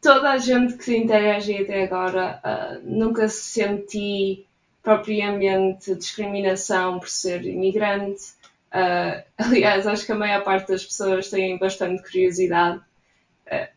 toda 0.00 0.30
a 0.30 0.38
gente 0.38 0.76
que 0.76 0.96
interage 0.96 1.62
até 1.62 1.84
agora 1.84 2.40
uh, 2.44 2.80
nunca 2.84 3.28
senti 3.28 4.46
propriamente 4.82 5.94
discriminação 5.94 6.98
por 6.98 7.08
ser 7.08 7.44
imigrante. 7.44 8.22
Uh, 8.72 9.22
aliás, 9.36 9.86
acho 9.86 10.06
que 10.06 10.12
a 10.12 10.16
maior 10.16 10.42
parte 10.44 10.68
das 10.68 10.84
pessoas 10.84 11.28
têm 11.28 11.58
bastante 11.58 12.02
curiosidade. 12.02 12.80
Uh, 13.46 13.68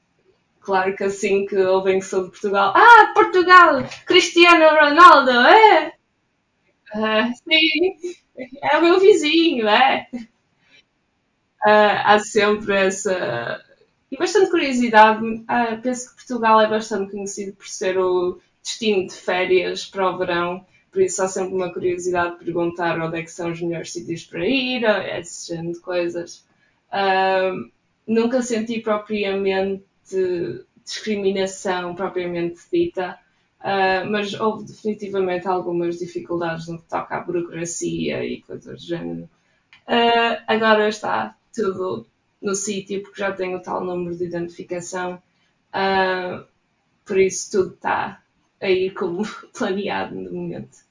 claro 0.61 0.95
que 0.95 1.03
assim 1.03 1.45
que 1.45 1.57
ouvem 1.57 1.99
que 1.99 2.05
sou 2.05 2.25
de 2.25 2.29
Portugal, 2.29 2.73
ah, 2.75 3.11
Portugal! 3.13 3.83
Cristiano 4.05 4.69
Ronaldo, 4.69 5.31
é? 5.31 5.93
Sim, 7.43 8.17
é 8.63 8.77
o 8.77 8.81
meu 8.81 8.99
vizinho, 8.99 9.67
é? 9.67 10.07
há 11.63 12.19
sempre 12.19 12.75
essa. 12.75 13.63
E 14.11 14.17
bastante 14.17 14.49
curiosidade. 14.49 15.21
penso 15.83 16.09
que 16.09 16.15
Portugal 16.15 16.61
é 16.61 16.67
bastante 16.67 17.11
conhecido 17.11 17.53
por 17.53 17.67
ser 17.67 17.97
o 17.97 18.39
destino 18.63 19.07
de 19.07 19.13
férias 19.13 19.85
para 19.85 20.09
o 20.09 20.17
verão 20.17 20.65
por 20.91 21.01
isso 21.01 21.21
há 21.21 21.27
sempre 21.27 21.53
uma 21.53 21.71
curiosidade 21.71 22.39
de 22.39 22.45
perguntar 22.45 22.99
onde 22.99 23.19
é 23.19 23.23
que 23.23 23.31
são 23.31 23.51
os 23.51 23.61
melhores 23.61 23.93
sítios 23.93 24.25
para 24.25 24.45
ir, 24.45 24.83
esse 25.17 25.53
género 25.53 25.73
de 25.73 25.79
coisas. 25.79 26.45
Uh, 26.91 27.69
nunca 28.07 28.41
senti 28.41 28.79
propriamente 28.79 29.85
discriminação 30.83 31.93
propriamente 31.93 32.59
dita, 32.73 33.19
uh, 33.59 34.09
mas 34.09 34.33
houve 34.33 34.65
definitivamente 34.65 35.47
algumas 35.47 35.99
dificuldades 35.99 36.67
no 36.67 36.79
que 36.79 36.89
toca 36.89 37.17
à 37.17 37.19
burocracia 37.19 38.25
e 38.25 38.41
coisas 38.41 38.81
do 38.81 38.87
género. 38.87 39.29
Uh, 39.87 40.41
agora 40.47 40.89
está 40.89 41.35
tudo 41.53 42.07
no 42.41 42.55
sítio 42.55 43.01
porque 43.01 43.19
já 43.19 43.31
tenho 43.31 43.57
o 43.57 43.61
tal 43.61 43.83
número 43.83 44.15
de 44.15 44.25
identificação, 44.25 45.21
uh, 45.73 46.45
por 47.05 47.19
isso 47.19 47.51
tudo 47.51 47.73
está 47.73 48.21
a 48.61 48.69
ir 48.69 48.93
como 48.93 49.23
planeado 49.57 50.15
no 50.15 50.31
momento. 50.31 50.89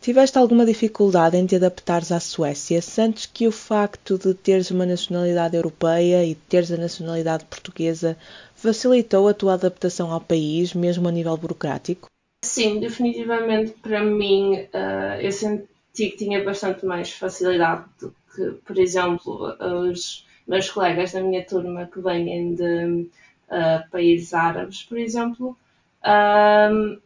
Tiveste 0.00 0.36
alguma 0.36 0.66
dificuldade 0.66 1.36
em 1.36 1.46
te 1.46 1.54
adaptares 1.54 2.10
à 2.10 2.18
Suécia? 2.18 2.82
Sentes 2.82 3.24
que 3.24 3.46
o 3.46 3.52
facto 3.52 4.18
de 4.18 4.34
teres 4.34 4.68
uma 4.72 4.84
nacionalidade 4.84 5.54
europeia 5.54 6.24
e 6.24 6.30
de 6.30 6.40
teres 6.40 6.72
a 6.72 6.76
nacionalidade 6.76 7.44
portuguesa 7.44 8.18
facilitou 8.56 9.28
a 9.28 9.34
tua 9.34 9.54
adaptação 9.54 10.10
ao 10.10 10.20
país, 10.20 10.74
mesmo 10.74 11.06
a 11.06 11.12
nível 11.12 11.36
burocrático? 11.36 12.08
Sim, 12.44 12.80
definitivamente 12.80 13.74
para 13.80 14.02
mim 14.02 14.54
uh, 14.54 15.20
eu 15.20 15.30
senti 15.30 15.68
que 15.94 16.16
tinha 16.16 16.42
bastante 16.42 16.84
mais 16.84 17.12
facilidade 17.12 17.84
do 18.00 18.12
que, 18.34 18.50
por 18.64 18.76
exemplo, 18.78 19.56
os 19.88 20.26
meus 20.46 20.70
colegas 20.70 21.12
da 21.12 21.20
minha 21.20 21.44
turma 21.44 21.88
que 21.92 22.00
vêm 22.00 22.54
de 22.54 23.08
uh, 23.48 23.90
países 23.90 24.34
árabes, 24.34 24.82
por 24.82 24.98
exemplo. 24.98 25.56
Uh, 26.02 27.00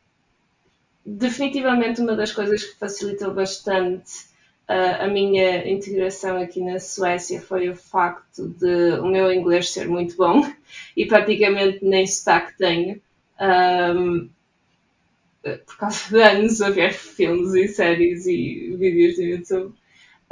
definitivamente 1.04 2.00
uma 2.00 2.16
das 2.16 2.32
coisas 2.32 2.64
que 2.64 2.78
facilitou 2.78 3.32
bastante 3.32 4.26
uh, 4.68 5.04
a 5.04 5.08
minha 5.08 5.68
integração 5.68 6.36
aqui 6.36 6.60
na 6.60 6.78
Suécia 6.78 7.40
foi 7.40 7.68
o 7.68 7.76
facto 7.76 8.48
de 8.48 8.98
o 9.00 9.06
meu 9.06 9.32
inglês 9.32 9.70
ser 9.70 9.88
muito 9.88 10.16
bom 10.16 10.42
e 10.96 11.06
praticamente 11.06 11.84
nem 11.84 12.06
sotaque 12.06 12.56
tenho. 12.58 13.00
Um, 13.40 14.28
por 15.64 15.76
causa 15.76 16.08
de 16.08 16.22
anos 16.22 16.60
a 16.60 16.70
ver 16.70 16.92
filmes 16.92 17.54
e 17.54 17.68
séries 17.68 18.26
e 18.26 18.74
vídeos 18.76 19.16
do 19.16 19.22
YouTube. 19.22 19.74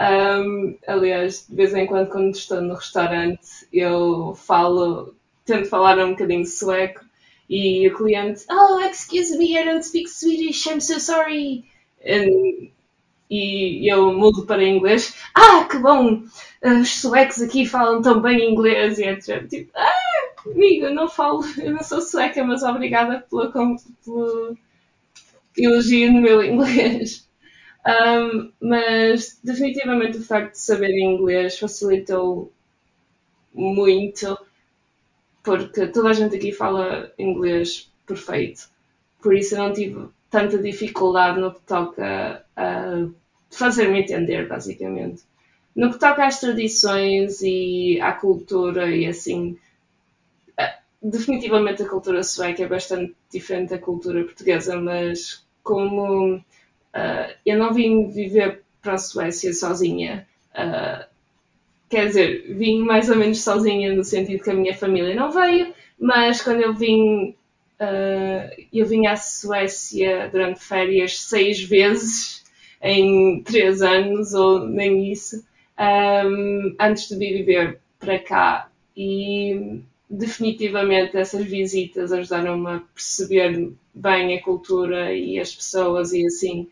Um, 0.00 0.76
aliás, 0.86 1.46
de 1.48 1.54
vez 1.54 1.72
em 1.74 1.86
quando, 1.86 2.10
quando 2.10 2.34
estou 2.34 2.60
no 2.60 2.74
restaurante, 2.74 3.46
eu 3.72 4.34
falo, 4.34 5.14
tento 5.44 5.68
falar 5.68 5.98
um 5.98 6.10
bocadinho 6.10 6.44
sueco 6.44 7.00
e 7.48 7.86
o 7.88 7.96
cliente, 7.96 8.44
oh, 8.50 8.80
excuse 8.80 9.36
me, 9.36 9.56
I 9.56 9.64
don't 9.64 9.84
speak 9.84 10.08
Swedish, 10.08 10.66
I'm 10.66 10.80
so 10.80 10.98
sorry. 10.98 11.64
And, 12.04 12.70
e 13.30 13.90
eu 13.90 14.12
mudo 14.12 14.46
para 14.46 14.64
inglês. 14.64 15.14
Ah, 15.34 15.64
que 15.64 15.78
bom! 15.78 16.22
Os 16.62 17.00
suecos 17.00 17.42
aqui 17.42 17.66
falam 17.66 18.02
tão 18.02 18.20
bem 18.20 18.50
inglês 18.50 18.98
e 18.98 19.04
etc. 19.04 19.46
Tipo, 19.48 19.70
ah, 19.76 19.90
amigo, 20.46 20.86
eu 20.86 20.94
não 20.94 21.08
falo, 21.08 21.44
eu 21.58 21.72
não 21.72 21.82
sou 21.82 22.00
sueca, 22.00 22.44
mas 22.44 22.62
obrigada 22.62 23.24
pela, 23.30 23.50
pelo 23.50 24.56
elogio 25.56 26.12
no 26.12 26.20
meu 26.20 26.42
inglês. 26.42 27.28
Um, 27.86 28.52
mas 28.60 29.38
definitivamente 29.44 30.16
o 30.18 30.24
facto 30.24 30.52
de 30.52 30.58
saber 30.60 30.90
inglês 30.98 31.58
facilitou 31.58 32.50
muito 33.54 34.36
porque 35.42 35.86
toda 35.88 36.08
a 36.10 36.12
gente 36.12 36.36
aqui 36.36 36.52
fala 36.52 37.12
inglês 37.18 37.90
perfeito. 38.06 38.68
Por 39.22 39.34
isso 39.36 39.54
eu 39.54 39.58
não 39.58 39.72
tive 39.72 40.08
tanta 40.30 40.58
dificuldade 40.58 41.40
no 41.40 41.52
que 41.54 41.60
toca 41.62 42.44
a 42.56 43.06
fazer-me 43.50 44.00
entender, 44.00 44.48
basicamente. 44.48 45.22
No 45.76 45.92
que 45.92 45.98
toca 45.98 46.26
às 46.26 46.40
tradições 46.40 47.40
e 47.42 47.98
à 48.00 48.12
cultura 48.12 48.90
e 48.94 49.06
assim, 49.06 49.58
eh, 50.56 50.74
definitivamente 51.02 51.82
a 51.82 51.88
cultura 51.88 52.22
sueca 52.22 52.62
é 52.64 52.68
bastante 52.68 53.14
diferente 53.30 53.70
da 53.70 53.78
cultura 53.78 54.24
portuguesa, 54.24 54.76
mas 54.80 55.44
como 55.62 56.42
uh, 56.94 57.34
eu 57.44 57.58
não 57.58 57.72
vim 57.72 58.08
viver 58.08 58.62
para 58.80 58.94
a 58.94 58.98
Suécia 58.98 59.52
sozinha, 59.52 60.26
uh, 60.52 61.04
quer 61.88 62.06
dizer, 62.06 62.54
vim 62.54 62.80
mais 62.80 63.08
ou 63.10 63.16
menos 63.16 63.42
sozinha 63.42 63.94
no 63.94 64.04
sentido 64.04 64.42
que 64.42 64.50
a 64.50 64.54
minha 64.54 64.74
família 64.74 65.14
não 65.14 65.30
veio, 65.30 65.72
mas 65.98 66.42
quando 66.42 66.62
eu 66.62 66.74
vim, 66.74 67.34
uh, 67.80 68.64
eu 68.72 68.86
vim 68.86 69.06
à 69.06 69.16
Suécia 69.16 70.28
durante 70.30 70.60
férias 70.60 71.20
seis 71.20 71.62
vezes 71.62 72.44
em 72.82 73.42
três 73.42 73.82
anos, 73.82 74.34
ou 74.34 74.66
nem 74.66 75.10
isso, 75.10 75.44
um, 75.78 76.74
antes 76.78 77.08
de 77.08 77.16
vir 77.16 77.38
viver 77.38 77.80
para 77.98 78.18
cá. 78.18 78.68
E 78.96 79.80
definitivamente 80.08 81.16
essas 81.16 81.44
visitas 81.44 82.12
ajudaram-me 82.12 82.70
a 82.70 82.82
perceber 82.94 83.72
bem 83.94 84.36
a 84.36 84.42
cultura 84.42 85.12
e 85.14 85.38
as 85.38 85.54
pessoas 85.54 86.12
e 86.12 86.26
assim. 86.26 86.68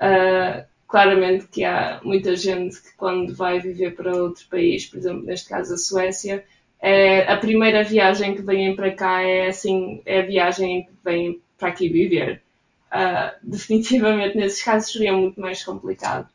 Uh, 0.00 0.64
claramente 0.86 1.46
que 1.48 1.64
há 1.64 2.00
muita 2.04 2.36
gente 2.36 2.80
que 2.80 2.94
quando 2.96 3.34
vai 3.34 3.60
viver 3.60 3.94
para 3.94 4.16
outro 4.16 4.46
país, 4.48 4.86
por 4.86 4.98
exemplo, 4.98 5.24
neste 5.24 5.48
caso 5.48 5.74
a 5.74 5.76
Suécia, 5.76 6.44
é, 6.80 7.30
a 7.30 7.36
primeira 7.36 7.82
viagem 7.82 8.34
que 8.34 8.42
vêm 8.42 8.76
para 8.76 8.92
cá 8.92 9.22
é 9.22 9.48
assim, 9.48 10.00
é 10.06 10.20
a 10.20 10.26
viagem 10.26 10.84
que 10.84 10.92
vêm 11.04 11.40
para 11.58 11.68
aqui 11.68 11.88
viver. 11.88 12.42
Uh, 12.86 13.34
definitivamente 13.42 14.36
nesses 14.36 14.62
casos 14.62 14.92
seria 14.92 15.12
muito 15.12 15.40
mais 15.40 15.64
complicado. 15.64 16.28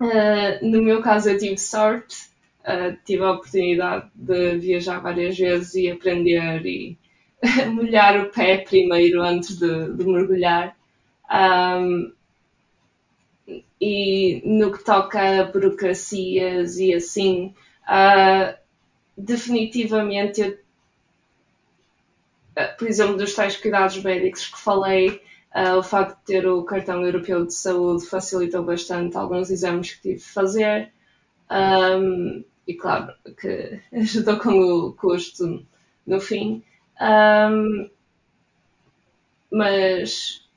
Uh, 0.00 0.64
no 0.64 0.80
meu 0.80 1.02
caso 1.02 1.28
eu 1.28 1.38
tive 1.38 1.58
sorte, 1.58 2.16
uh, 2.60 2.96
tive 3.04 3.22
a 3.24 3.32
oportunidade 3.32 4.08
de 4.14 4.56
viajar 4.58 5.00
várias 5.00 5.36
vezes 5.36 5.74
e 5.74 5.90
aprender 5.90 6.64
e 6.64 6.96
molhar 7.70 8.20
o 8.20 8.30
pé 8.30 8.58
primeiro 8.58 9.22
antes 9.22 9.58
de, 9.58 9.92
de 9.92 10.04
mergulhar. 10.04 10.76
Um, 11.30 12.12
e 13.80 14.42
no 14.44 14.72
que 14.72 14.84
toca 14.84 15.40
a 15.40 15.44
burocracias 15.44 16.78
e 16.78 16.94
assim, 16.94 17.54
uh, 17.84 18.56
definitivamente, 19.16 20.40
eu, 20.40 20.58
uh, 22.56 22.76
por 22.78 22.88
exemplo, 22.88 23.16
dos 23.16 23.34
tais 23.34 23.56
cuidados 23.56 24.02
médicos 24.02 24.46
que 24.46 24.58
falei, 24.58 25.22
uh, 25.54 25.78
o 25.78 25.82
facto 25.82 26.18
de 26.18 26.24
ter 26.24 26.46
o 26.46 26.64
cartão 26.64 27.04
europeu 27.04 27.46
de 27.46 27.54
saúde 27.54 28.06
facilitou 28.06 28.64
bastante 28.64 29.16
alguns 29.16 29.50
exames 29.50 29.94
que 29.94 30.02
tive 30.02 30.16
de 30.16 30.24
fazer. 30.24 30.92
Um, 31.50 32.44
e 32.66 32.74
claro 32.74 33.14
que 33.40 33.80
ajudou 33.96 34.38
com 34.38 34.60
o 34.60 34.92
custo 34.92 35.64
no 36.06 36.20
fim. 36.20 36.62
Um, 37.00 37.88
mas 39.50 40.47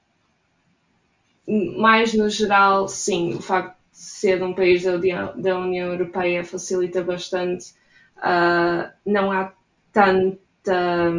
mais 1.48 2.14
no 2.14 2.30
geral, 2.30 2.88
sim, 2.88 3.34
o 3.34 3.42
facto 3.42 3.76
de 3.92 3.98
ser 3.98 4.38
de 4.38 4.44
um 4.44 4.54
país 4.54 4.84
da 4.84 4.94
União, 4.94 5.34
da 5.36 5.60
União 5.60 5.92
Europeia 5.92 6.44
facilita 6.44 7.04
bastante. 7.04 7.74
Uh, 8.18 8.90
não 9.06 9.32
há 9.32 9.52
tanta 9.92 11.12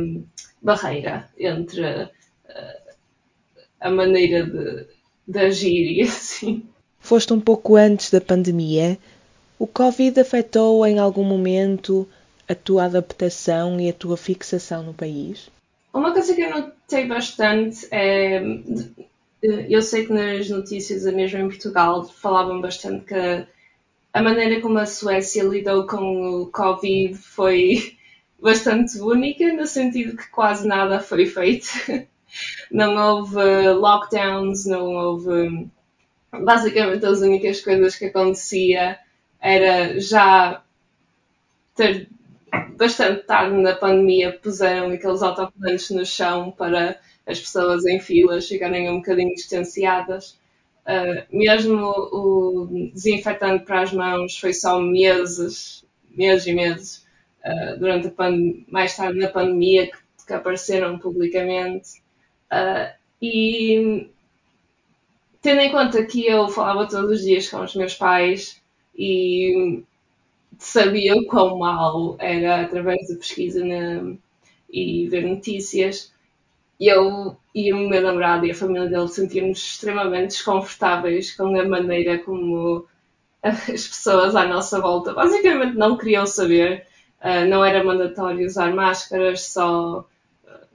barreira 0.60 1.28
entre 1.38 2.04
uh, 2.04 2.08
a 3.80 3.90
maneira 3.90 4.44
de, 4.44 4.86
de 5.26 5.38
agir 5.38 5.98
e 5.98 6.02
assim. 6.08 6.64
Foste 7.00 7.32
um 7.32 7.40
pouco 7.40 7.76
antes 7.76 8.10
da 8.10 8.20
pandemia. 8.20 8.96
O 9.58 9.66
Covid 9.66 10.20
afetou 10.20 10.86
em 10.86 10.98
algum 10.98 11.24
momento 11.24 12.08
a 12.48 12.54
tua 12.54 12.84
adaptação 12.84 13.80
e 13.80 13.88
a 13.88 13.92
tua 13.92 14.16
fixação 14.16 14.82
no 14.82 14.94
país? 14.94 15.50
Uma 15.92 16.12
coisa 16.12 16.34
que 16.34 16.40
eu 16.40 16.50
notei 16.50 17.06
bastante 17.06 17.86
é 17.90 18.40
eu 19.42 19.82
sei 19.82 20.06
que 20.06 20.12
nas 20.12 20.48
notícias, 20.48 21.04
mesmo 21.12 21.40
em 21.40 21.48
Portugal, 21.48 22.04
falavam 22.04 22.60
bastante 22.60 23.04
que 23.06 23.46
a 24.12 24.22
maneira 24.22 24.60
como 24.60 24.78
a 24.78 24.86
Suécia 24.86 25.42
lidou 25.42 25.86
com 25.86 26.42
o 26.42 26.46
Covid 26.50 27.14
foi 27.14 27.96
bastante 28.40 28.98
única, 29.00 29.52
no 29.52 29.66
sentido 29.66 30.16
que 30.16 30.28
quase 30.30 30.66
nada 30.66 31.00
foi 31.00 31.26
feito. 31.26 31.66
Não 32.70 32.96
houve 32.96 33.68
lockdowns, 33.74 34.64
não 34.64 34.86
houve. 34.86 35.68
Basicamente, 36.32 37.04
as 37.04 37.20
únicas 37.20 37.60
coisas 37.60 37.94
que 37.94 38.06
acontecia 38.06 38.98
era 39.38 40.00
já 40.00 40.62
ter 41.74 42.08
bastante 42.76 43.24
tarde 43.24 43.56
na 43.56 43.74
pandemia 43.74 44.32
puseram 44.32 44.92
aqueles 44.92 45.22
autocolantes 45.22 45.90
no 45.90 46.06
chão 46.06 46.50
para 46.50 46.98
as 47.26 47.40
pessoas 47.40 47.84
em 47.86 48.00
filas 48.00 48.48
ficarem 48.48 48.88
um 48.90 48.96
bocadinho 48.96 49.34
distanciadas. 49.34 50.38
Uh, 50.84 51.24
mesmo 51.30 51.86
o 51.86 52.90
desinfetante 52.92 53.64
para 53.64 53.82
as 53.82 53.92
mãos 53.92 54.36
foi 54.36 54.52
só 54.52 54.80
meses, 54.80 55.84
meses 56.10 56.46
e 56.46 56.52
meses, 56.52 57.06
uh, 57.44 57.78
durante 57.78 58.08
a 58.08 58.30
mais 58.68 58.96
tarde 58.96 59.18
na 59.18 59.28
pandemia, 59.28 59.86
que, 59.86 60.26
que 60.26 60.32
apareceram 60.32 60.98
publicamente. 60.98 62.02
Uh, 62.50 62.92
e 63.20 64.08
tendo 65.40 65.60
em 65.60 65.70
conta 65.70 66.04
que 66.04 66.26
eu 66.26 66.48
falava 66.48 66.88
todos 66.88 67.18
os 67.18 67.24
dias 67.24 67.48
com 67.48 67.60
os 67.62 67.74
meus 67.74 67.94
pais 67.94 68.60
e 68.96 69.82
sabia 70.58 71.14
o 71.14 71.26
quão 71.26 71.58
mal 71.58 72.16
era 72.18 72.62
através 72.62 73.08
da 73.08 73.16
pesquisa 73.16 73.64
na, 73.64 74.14
e 74.70 75.08
ver 75.08 75.26
notícias, 75.26 76.12
eu 76.88 77.36
e 77.54 77.72
o 77.72 77.88
meu 77.88 78.02
namorado 78.02 78.46
e 78.46 78.50
a 78.50 78.54
família 78.54 78.88
dele 78.88 79.08
sentíamos 79.08 79.58
extremamente 79.58 80.30
desconfortáveis 80.30 81.34
com 81.36 81.58
a 81.58 81.64
maneira 81.64 82.18
como 82.18 82.86
as 83.42 83.86
pessoas 83.86 84.34
à 84.36 84.46
nossa 84.46 84.80
volta 84.80 85.12
basicamente 85.12 85.76
não 85.76 85.96
queriam 85.96 86.26
saber. 86.26 86.86
Uh, 87.20 87.46
não 87.48 87.64
era 87.64 87.84
mandatório 87.84 88.46
usar 88.46 88.74
máscaras, 88.74 89.42
só 89.46 90.00
uh, 90.00 90.66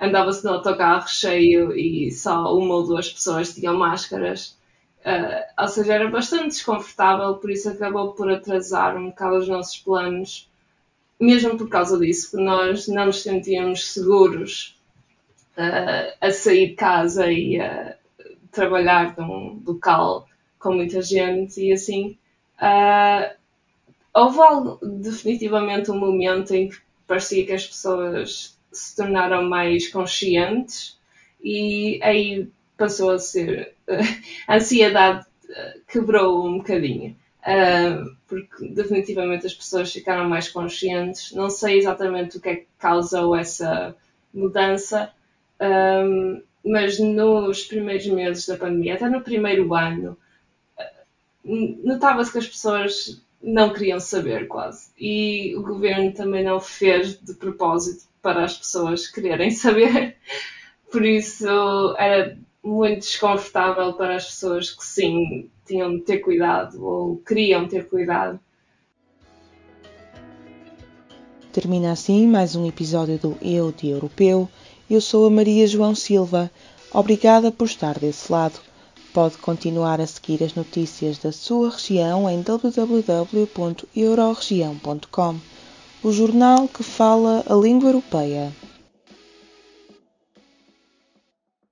andava-se 0.00 0.44
no 0.44 0.54
autocarro 0.54 1.08
cheio 1.08 1.72
e 1.72 2.10
só 2.10 2.52
uma 2.56 2.74
ou 2.76 2.86
duas 2.86 3.12
pessoas 3.12 3.54
tinham 3.54 3.76
máscaras. 3.76 4.58
Uh, 5.04 5.62
ou 5.62 5.68
seja, 5.68 5.94
era 5.94 6.10
bastante 6.10 6.48
desconfortável, 6.48 7.36
por 7.36 7.50
isso 7.50 7.68
acabou 7.68 8.12
por 8.12 8.30
atrasar 8.30 8.96
um 8.96 9.10
bocado 9.10 9.36
os 9.36 9.48
nossos 9.48 9.78
planos, 9.78 10.50
mesmo 11.20 11.56
por 11.56 11.68
causa 11.68 11.98
disso, 11.98 12.30
porque 12.32 12.44
nós 12.44 12.88
não 12.88 13.06
nos 13.06 13.22
sentíamos 13.22 13.92
seguros 13.92 14.77
uh, 15.58 16.16
a 16.20 16.30
sair 16.30 16.68
de 16.68 16.74
casa 16.74 17.30
e 17.30 17.60
a 17.60 17.96
trabalhar 18.52 19.14
num 19.18 19.60
local 19.66 20.26
com 20.58 20.72
muita 20.72 21.02
gente 21.02 21.60
e 21.60 21.72
assim. 21.72 22.16
Uh, 22.60 23.36
houve 24.14 24.78
definitivamente 25.00 25.90
um 25.90 25.98
momento 25.98 26.54
em 26.54 26.68
que 26.68 26.78
parecia 27.06 27.44
que 27.44 27.52
as 27.52 27.66
pessoas 27.66 28.58
se 28.72 28.96
tornaram 28.96 29.48
mais 29.48 29.88
conscientes 29.88 30.98
e 31.42 32.00
aí 32.02 32.48
passou 32.76 33.10
a 33.10 33.18
ser 33.18 33.74
a 34.46 34.56
ansiedade 34.56 35.26
quebrou 35.90 36.46
um 36.46 36.58
bocadinho 36.58 37.16
uh, 37.42 38.16
porque 38.26 38.68
definitivamente 38.68 39.46
as 39.46 39.54
pessoas 39.54 39.92
ficaram 39.92 40.28
mais 40.28 40.48
conscientes 40.48 41.32
não 41.32 41.48
sei 41.48 41.78
exatamente 41.78 42.36
o 42.36 42.40
que 42.40 42.48
é 42.48 42.56
que 42.56 42.66
causou 42.78 43.34
essa 43.34 43.96
mudança 44.34 45.12
um, 45.60 46.42
mas 46.64 46.98
nos 46.98 47.64
primeiros 47.64 48.06
meses 48.06 48.46
da 48.46 48.56
pandemia, 48.56 48.94
até 48.94 49.08
no 49.08 49.22
primeiro 49.22 49.74
ano, 49.74 50.16
notava-se 51.44 52.32
que 52.32 52.38
as 52.38 52.46
pessoas 52.46 53.22
não 53.42 53.72
queriam 53.72 54.00
saber 54.00 54.48
quase. 54.48 54.90
E 54.98 55.54
o 55.56 55.62
governo 55.62 56.12
também 56.12 56.44
não 56.44 56.60
fez 56.60 57.18
de 57.18 57.34
propósito 57.34 58.04
para 58.20 58.44
as 58.44 58.56
pessoas 58.56 59.06
quererem 59.06 59.50
saber. 59.52 60.16
Por 60.90 61.04
isso 61.04 61.46
era 61.98 62.36
muito 62.62 63.00
desconfortável 63.00 63.92
para 63.94 64.16
as 64.16 64.26
pessoas 64.26 64.70
que 64.70 64.84
sim 64.84 65.50
tinham 65.64 65.96
de 65.96 66.02
ter 66.02 66.18
cuidado 66.18 66.84
ou 66.84 67.16
queriam 67.18 67.68
ter 67.68 67.88
cuidado. 67.88 68.40
Termina 71.52 71.92
assim 71.92 72.26
mais 72.26 72.54
um 72.54 72.66
episódio 72.66 73.18
do 73.18 73.38
Eu 73.42 73.72
de 73.72 73.88
Europeu. 73.88 74.48
Eu 74.90 75.02
sou 75.02 75.26
a 75.26 75.30
Maria 75.30 75.66
João 75.66 75.94
Silva. 75.94 76.50
Obrigada 76.90 77.52
por 77.52 77.66
estar 77.66 77.98
desse 77.98 78.32
lado. 78.32 78.58
Pode 79.12 79.36
continuar 79.36 80.00
a 80.00 80.06
seguir 80.06 80.42
as 80.42 80.54
notícias 80.54 81.18
da 81.18 81.30
sua 81.30 81.68
região 81.68 82.26
em 82.30 82.40
www.euroregião.com, 82.40 85.36
o 86.02 86.10
jornal 86.10 86.66
que 86.68 86.82
fala 86.82 87.44
a 87.46 87.54
língua 87.54 87.90
europeia. 87.90 88.50